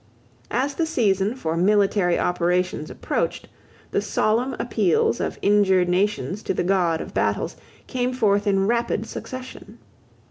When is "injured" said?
5.43-5.89